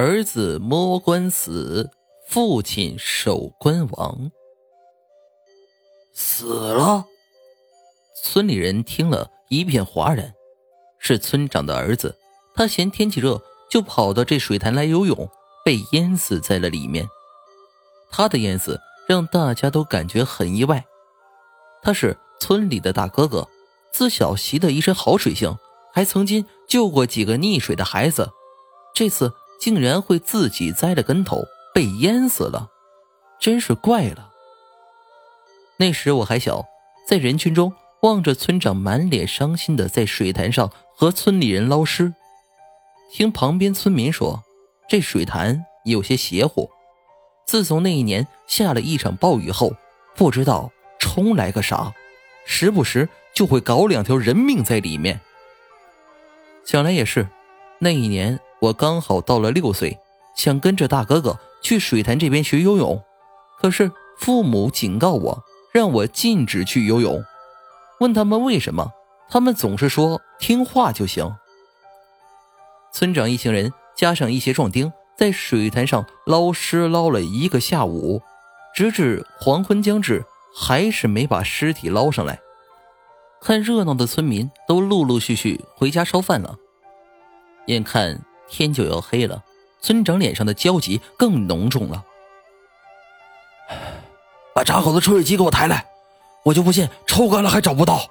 [0.00, 1.90] 儿子摸棺死，
[2.28, 4.30] 父亲守棺亡。
[6.14, 7.04] 死了。
[8.22, 10.32] 村里人听了一片哗然。
[11.00, 12.16] 是村长的儿子，
[12.54, 15.28] 他嫌天气热，就跑到这水潭来游泳，
[15.64, 17.04] 被淹死在了里面。
[18.08, 20.84] 他的淹死让大家都感觉很意外。
[21.82, 23.48] 他是村里的大哥哥，
[23.90, 25.58] 自小习得一身好水性，
[25.92, 28.30] 还曾经救过几个溺水的孩子，
[28.94, 31.44] 这次竟然会自己栽了跟头
[31.74, 32.68] 被淹死了，
[33.38, 34.30] 真是怪了。
[35.76, 36.64] 那时我还小，
[37.06, 37.72] 在人群中
[38.02, 42.12] 望着村长满脸伤心的在水潭上和村里人捞尸，
[43.12, 44.42] 听旁边村民说，
[44.88, 46.70] 这水潭有些邪乎。
[47.46, 49.72] 自从那一年下了一场暴雨后，
[50.14, 51.92] 不知道冲来个啥，
[52.44, 55.20] 时不时就会搞两条人命在里面。
[56.64, 57.26] 想来也是，
[57.78, 59.98] 那一年我刚好到了六岁，
[60.36, 63.02] 想跟着大哥哥去水潭这边学游泳，
[63.60, 65.44] 可是父母警告我。
[65.70, 67.22] 让我禁止去游泳，
[68.00, 68.90] 问他们为什么，
[69.28, 71.36] 他们总是说听话就行。
[72.90, 78.22] 村长一行人加上一些壮丁，在水潭上捞尸捞了一个下午，
[78.74, 80.24] 直至黄昏将至，
[80.56, 82.40] 还是没把尸体捞上来。
[83.40, 86.56] 看热闹的村民都陆陆续续回家烧饭了，
[87.66, 89.44] 眼看天就要黑了，
[89.80, 92.04] 村长脸上的焦急更浓重了。
[94.54, 95.86] 把闸口的抽水机给我抬来，
[96.44, 98.10] 我就不信抽干了还找不到。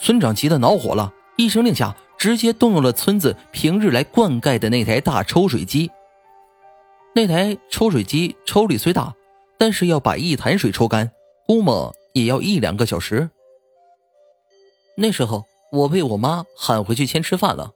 [0.00, 5.90] 村长急得恼火了，一声令下，直接动用了村子平日来灌溉的那台大抽水机。
[7.14, 9.14] 那台抽水机抽力虽大，
[9.58, 11.12] 但是要把一潭水抽干，
[11.46, 13.30] 估摸也要一两个小时。
[14.96, 17.72] 那时候我被我妈喊回去先吃饭了。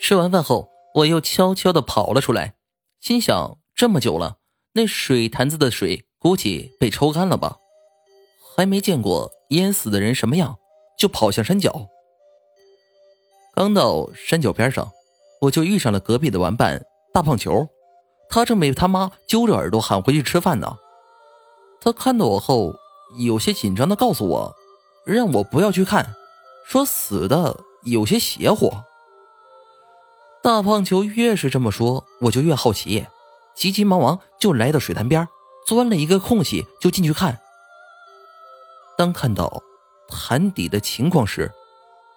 [0.00, 2.54] 吃完饭后，我又悄悄地跑了出来，
[3.00, 4.38] 心想这么久了，
[4.74, 6.04] 那水潭子的水。
[6.20, 7.58] 估计被抽干了吧，
[8.56, 10.56] 还没见过淹死的人什么样，
[10.98, 11.86] 就跑向山脚。
[13.54, 14.90] 刚到山脚边上，
[15.42, 16.84] 我就遇上了隔壁的玩伴
[17.14, 17.68] 大胖球，
[18.28, 20.76] 他正被他妈揪着耳朵喊回去吃饭呢。
[21.80, 22.74] 他看到我后，
[23.20, 24.56] 有些紧张的告诉我，
[25.06, 26.16] 让我不要去看，
[26.66, 28.72] 说死的有些邪乎。
[30.42, 33.06] 大胖球越是这么说，我就越好奇，
[33.54, 35.26] 急急忙忙就来到水潭边。
[35.66, 37.38] 钻了一个空隙就进去看。
[38.96, 39.62] 当看到
[40.08, 41.52] 潭底的情况时，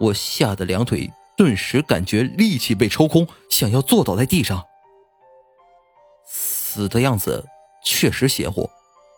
[0.00, 4.64] 我吓得两腿顿时感觉力气被抽空，想要坐倒在地上。
[6.26, 7.46] 死的样子
[7.84, 8.68] 确实邪乎，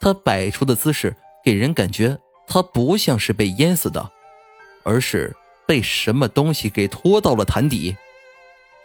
[0.00, 2.16] 他摆出的姿势给人感觉
[2.46, 4.12] 他不像是被淹死的，
[4.84, 5.36] 而是
[5.66, 7.96] 被什么东西给拖到了潭底，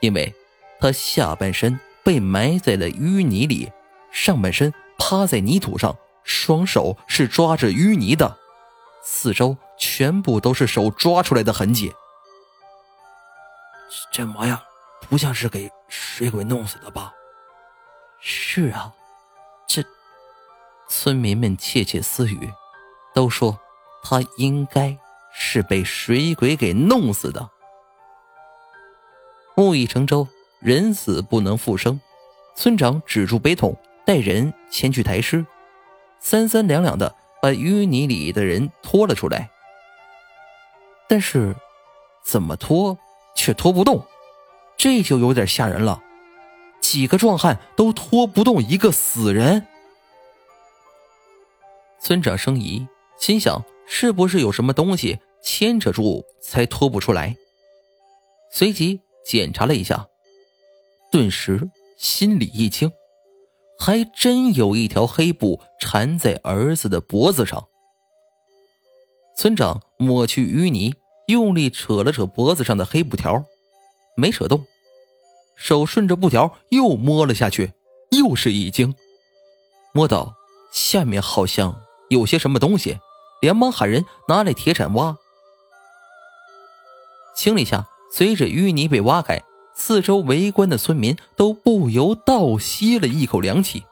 [0.00, 0.34] 因为
[0.80, 3.70] 他下半身被埋在了淤泥里，
[4.10, 4.72] 上半身。
[4.98, 8.38] 趴在泥土上，双手是抓着淤泥的，
[9.04, 11.92] 四周全部都是手抓出来的痕迹。
[14.10, 14.58] 这模样
[15.06, 17.12] 不像是给水鬼弄死的吧？
[18.20, 18.90] 是啊，
[19.68, 19.84] 这
[20.88, 22.50] 村民们窃窃私语，
[23.14, 23.60] 都说
[24.02, 24.96] 他应该
[25.34, 27.50] 是被水鬼给弄死的。
[29.56, 30.28] 木已成舟，
[30.60, 32.00] 人死不能复生。
[32.54, 33.76] 村长止住悲痛。
[34.04, 35.44] 带人前去抬尸，
[36.20, 37.12] 三三两两的
[37.42, 39.50] 把淤泥里的人拖了出来。
[41.08, 41.56] 但是，
[42.24, 42.96] 怎么拖
[43.34, 44.06] 却拖不动，
[44.76, 46.00] 这就有点吓人了。
[46.80, 49.66] 几个壮汉都拖不动一个死人。
[52.00, 52.86] 村长生疑，
[53.18, 57.34] 心想是不是有什么东西牵扯住才拖不出来？
[58.52, 60.06] 随即检查了一下，
[61.10, 62.90] 顿时心里一惊。
[63.78, 67.68] 还真有一条黑布缠在儿子的脖子上。
[69.36, 70.94] 村长抹去淤泥，
[71.26, 73.44] 用力扯了扯脖子上的黑布条，
[74.16, 74.64] 没扯动，
[75.56, 77.74] 手顺着布条又摸了下去，
[78.12, 78.94] 又是一惊，
[79.92, 80.34] 摸到
[80.72, 82.98] 下面好像有些什么东西，
[83.42, 85.18] 连忙喊人拿来铁铲挖。
[87.36, 87.86] 清理下，
[88.16, 89.42] 随着淤泥被挖开。
[89.74, 93.84] 四周围观的村民都不由倒吸了一口凉气，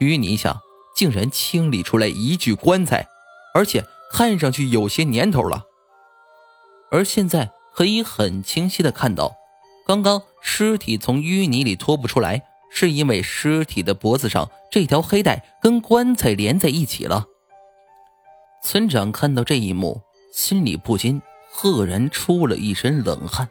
[0.00, 0.60] 淤泥下
[0.94, 3.08] 竟然清理出来一具棺材，
[3.54, 5.64] 而且看上去有些年头了。
[6.90, 9.34] 而现在可以很清晰的看到，
[9.86, 17.24] 刚刚尸体从淤泥里拖不出来，是因为尸体的脖子上这条黑带跟棺材连在一起了。
[18.62, 20.02] 村长看到这一幕，
[20.34, 23.48] 心里不禁赫然出了一身冷汗，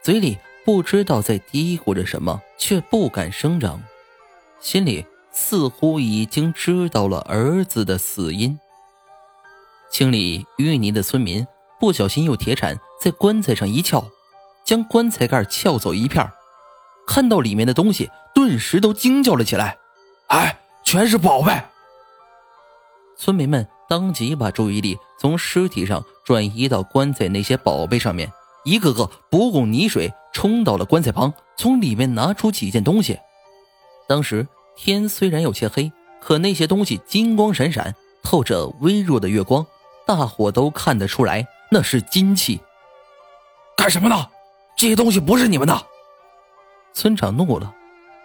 [0.00, 0.38] 嘴里。
[0.66, 3.82] 不知道在嘀咕着什么，却不敢声张，
[4.62, 8.58] 心里似乎已经知道了儿子的死因。
[9.90, 11.46] 清理淤泥的村民
[11.78, 14.08] 不小心用铁铲在棺材上一撬，
[14.64, 16.26] 将棺材盖撬走一片
[17.06, 19.76] 看到里面的东西，顿时都惊叫了起来
[20.28, 21.62] ：“哎，全是宝贝！”
[23.18, 28.30] 村民们当即把注意力从尸体上转移到棺材那些宝贝上面，
[28.64, 33.18] 一个个不顾泥水冲到了棺材旁，从里面拿出几件东西。
[34.08, 34.46] 当时
[34.76, 39.66] 天虽然有些黑，可那些东西金光闪闪，透着微弱的月光，
[40.06, 42.60] 大伙都看得出来那是金器。
[43.76, 44.28] 干什么呢？
[44.76, 45.86] 这些东西不是你们的！
[46.92, 47.72] 村长怒了，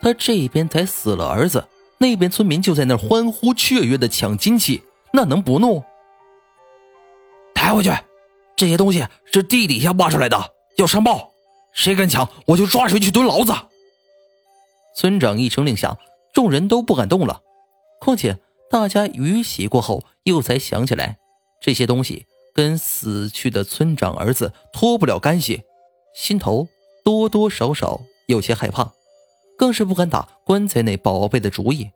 [0.02, 1.68] 他这边才死了儿子。
[2.00, 5.84] 那边村民就在那欢呼雀跃的抢金器，那能不怒？
[7.54, 7.92] 抬回去，
[8.56, 11.32] 这些东西是地底下挖出来的，要上报，
[11.74, 13.54] 谁敢抢，我就抓谁去蹲牢子。
[14.96, 15.98] 村长一声令下，
[16.34, 17.42] 众人都不敢动了。
[18.00, 18.38] 况且
[18.70, 21.18] 大家雨洗过后，又才想起来，
[21.62, 25.64] 这些东西跟死去的村长儿子脱不了干系，
[26.16, 26.68] 心头
[27.04, 28.92] 多多少少有些害怕。
[29.58, 31.92] 更是不敢打棺材内宝贝的主意。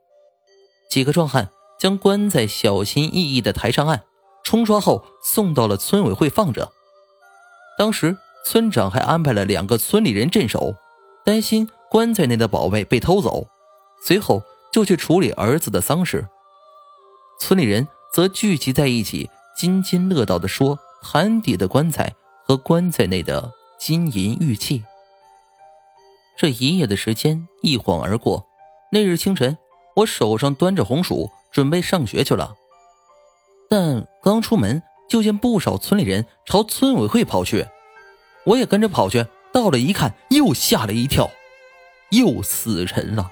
[0.90, 1.50] 几个壮汉
[1.84, 4.04] 将棺材小心翼翼地抬上岸，
[4.42, 6.72] 冲刷后送到了村委会放着。
[7.78, 10.76] 当时村长还安排了两个村里人镇守，
[11.26, 13.48] 担心棺材内的宝贝被偷走。
[14.02, 14.42] 随后
[14.72, 16.26] 就去处理儿子的丧事。
[17.38, 22.16] 村里人则聚集在一起，津津乐道地说坛底的棺材
[22.46, 24.82] 和棺材内的金银玉器。
[26.38, 28.46] 这一夜的时间一晃而过。
[28.94, 29.58] 那日清晨，
[29.98, 32.56] 我手上端着红薯，准备上学去了。
[33.70, 37.68] 但刚出门，就见不少村里人朝村委会跑去，
[38.46, 39.26] 我也跟着跑去。
[39.54, 41.30] 到了一看，又吓了一跳，
[42.10, 43.32] 又死人了。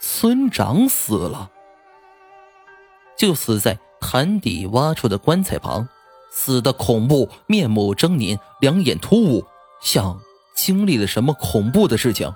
[0.00, 1.50] 村长死了，
[3.16, 5.88] 就死在潭底挖出的棺材旁，
[6.30, 9.44] 死的恐怖，面目狰狞，两眼突兀，
[9.82, 10.20] 像……
[10.54, 12.32] 经历了什么恐怖的事情，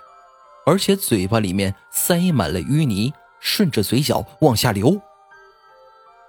[0.67, 5.01] 而且嘴巴里面塞满了淤泥，顺着嘴角往下流。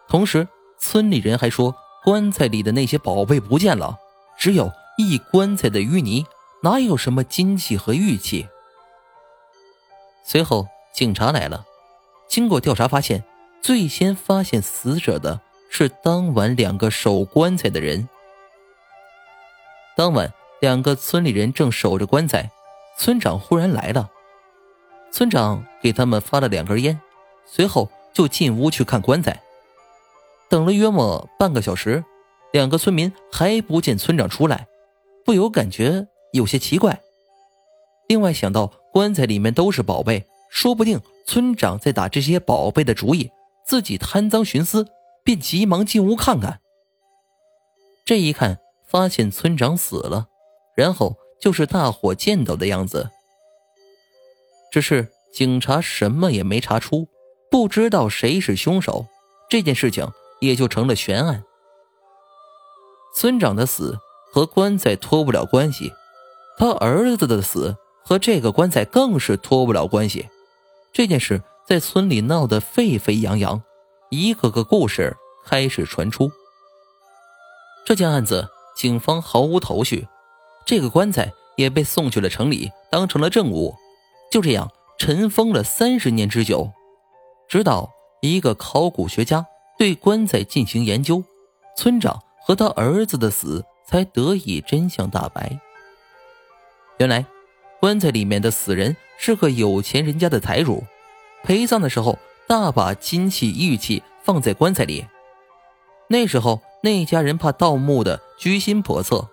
[0.08, 0.48] 同时，
[0.80, 3.98] 村里人还说，棺材里的那些宝贝不见了，
[4.38, 6.26] 只有一棺材的淤泥，
[6.64, 8.48] 哪有什么金器和玉器？
[10.24, 11.66] 随后，警察来了，
[12.28, 13.24] 经过调查发现，
[13.62, 18.10] 最先发现死者的是当晚两个守棺材的人。
[19.96, 20.34] 当晚。
[20.62, 22.52] 两个村里人正守着棺材，
[22.98, 24.10] 村长忽然来了。
[25.12, 27.00] 村长给他们发了两根烟，
[27.46, 29.42] 随后就进屋去看棺材。
[30.50, 32.04] 等了约莫半个小时，
[32.52, 34.68] 两个村民还不见村长出来，
[35.26, 37.02] 不由感觉有些奇怪。
[38.08, 43.30] 另外想到棺材里面都是宝贝，说不定村长在打这些宝贝的主意，
[43.66, 44.88] 自己贪赃寻私，
[45.24, 46.60] 便急忙进屋看看。
[48.04, 48.58] 这一看，
[48.88, 50.28] 发现村长死了。
[50.76, 53.12] 然后就是大伙见到的样子，
[54.72, 57.08] 只是警察什么也没查出，
[57.50, 59.06] 不知道谁是凶手，
[59.50, 61.44] 这件事情也就成了悬案。
[63.16, 63.98] 村长的死
[64.32, 65.92] 和棺材脱不了关系，
[66.58, 70.30] 他儿子的死和这个棺材更是脱不了关系。
[70.94, 73.62] 这件事在村里闹得沸沸扬扬，
[74.10, 75.16] 一个个故事
[75.46, 76.32] 开始传出。
[77.86, 80.08] 这件案子，警方毫无头绪。
[80.66, 83.76] 这个棺材也被送去了城里，当成了证物，
[84.30, 86.72] 就这样尘封了三十年之久。
[87.48, 87.90] 直到
[88.22, 89.46] 一个考古学家
[89.78, 91.24] 对棺材进行研究，
[91.76, 95.60] 村长和他儿子的死才得以真相大白。
[96.98, 97.26] 原来，
[97.80, 100.84] 棺材里面的死人是个有钱人家的财主，
[101.44, 105.06] 陪葬的时候大把金器玉器放在棺材里。
[106.08, 109.30] 那时候那家人怕盗墓的居心叵测。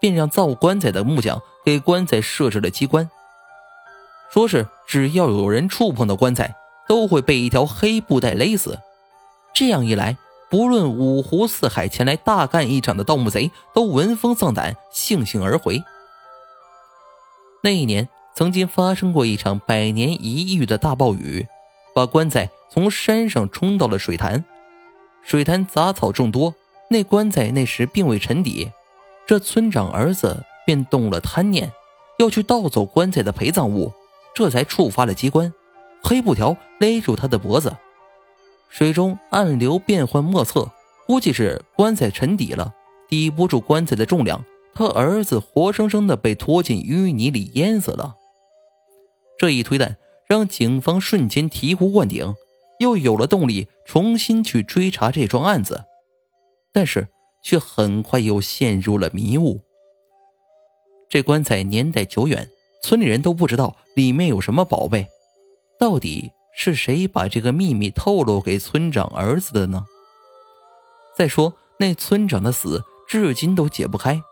[0.00, 3.10] 便让造棺材的木匠给棺材设置了机关，
[4.32, 6.54] 说是只要有人触碰到棺材，
[6.88, 8.78] 都会被一条黑布带勒死。
[9.52, 10.16] 这样一来，
[10.48, 15.82] 不论五湖四海前来大干一场的盗墓贼，都闻风丧胆，悻悻而回。
[17.62, 21.46] 那一年，曾经发生过一场百年一遇的大暴雨，
[21.94, 24.44] 把棺材从山上冲到了水潭。
[25.22, 26.54] 水潭杂草众多，
[26.88, 28.70] 那棺材那时并未沉底。
[29.26, 31.70] 这村长儿子便动了贪念，
[32.18, 33.92] 要去盗走棺材的陪葬物，
[34.34, 35.52] 这才触发了机关，
[36.02, 37.76] 黑布条勒住他的脖子。
[38.68, 40.70] 水中暗流变幻莫测，
[41.06, 42.72] 估计是棺材沉底了，
[43.08, 48.16] 抵不住棺材的重量，他儿子活生生的被拖进淤泥里淹死了。
[49.36, 49.96] 这一推断
[50.26, 52.34] 让警方瞬间醍醐灌顶，
[52.78, 55.84] 又有了动力重新去追查这桩案子，
[56.72, 57.08] 但是
[57.42, 59.60] 却很快又陷入了迷雾。
[61.08, 62.48] 这棺材年代久远，
[62.82, 65.06] 村里人都不知道里面有什么宝贝，
[65.78, 69.84] 到底是谁把这个秘密透露给村长儿子的呢？
[71.16, 74.22] 再说那村长的死至今都解不开。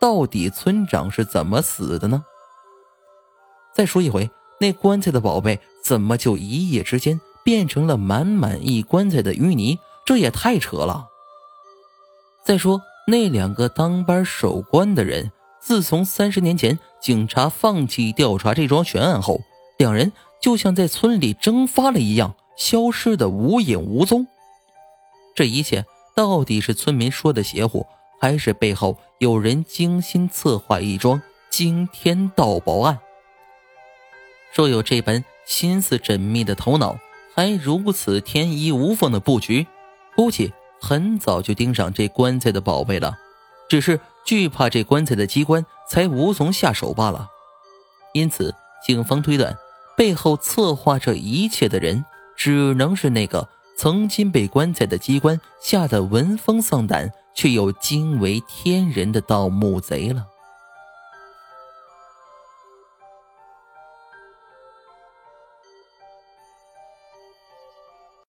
[0.00, 2.24] 到底村长是怎么死的呢？
[3.74, 9.78] 再说一回，那棺材的宝贝怎么就一夜之间变成了满满一棺材的淤泥？
[10.04, 11.08] 这也太扯了。
[12.44, 19.40] 再说那两个当班守棺的人，自从三十年前警察放弃调查这桩悬案后，
[19.76, 24.26] 两人就像在村里蒸发了一样，消失的无影无踪。
[25.34, 25.84] 这一切
[26.16, 27.86] 到底是村民说的邪乎？
[28.20, 32.98] 还是背后有人精心策划一桩惊天盗宝案。
[34.52, 36.98] 若有这般心思缜密的头脑，
[37.32, 39.68] 还如此天衣无缝的布局，
[40.16, 43.16] 估计很早就盯上这棺材的宝贝了，
[43.68, 47.28] 只是惧怕这棺材的机关，才无从下手罢了。
[48.12, 48.54] 因此，
[48.86, 49.56] 警方推断，
[49.96, 52.04] 背后策划这一切的人，
[52.36, 57.12] 只能是那个曾经被棺材的机关吓得闻风丧胆。
[57.38, 60.26] 却又惊为天人的盗墓贼了。